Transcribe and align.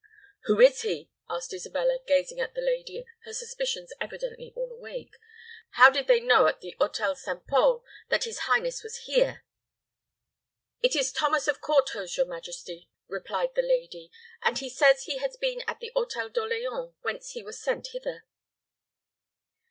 "Who 0.45 0.59
is 0.59 0.81
he?" 0.81 1.11
asked 1.29 1.53
Isabella, 1.53 1.99
gazing 2.07 2.39
at 2.39 2.55
the 2.55 2.61
lady, 2.61 3.05
her 3.23 3.33
suspicions 3.33 3.93
evidently 4.01 4.51
all 4.55 4.71
awake. 4.71 5.11
"How 5.73 5.91
did 5.91 6.07
they 6.07 6.19
know 6.19 6.47
at 6.47 6.59
the 6.59 6.75
Hôtel 6.79 7.15
St. 7.15 7.45
Pol 7.45 7.83
that 8.09 8.23
his 8.23 8.39
highness 8.49 8.81
was 8.81 9.01
here?" 9.05 9.45
"It 10.81 10.95
is 10.95 11.11
Thomas 11.11 11.47
of 11.47 11.61
Courthose, 11.61 12.17
your 12.17 12.25
majesty," 12.25 12.89
replied 13.07 13.53
the 13.53 13.61
lady; 13.61 14.09
"and 14.41 14.57
he 14.57 14.69
says 14.69 15.03
he 15.03 15.19
has 15.19 15.37
been 15.37 15.61
at 15.67 15.79
the 15.79 15.91
Hôtel 15.95 16.33
d'Orleans, 16.33 16.95
whence 17.03 17.33
he 17.33 17.43
was 17.43 17.61
sent 17.61 17.89
hither." 17.91 18.23